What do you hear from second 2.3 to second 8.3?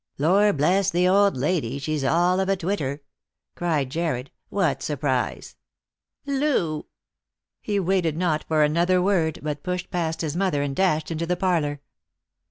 of a twitter!" cried Jarred." What surprise?" "Loo!" He waited for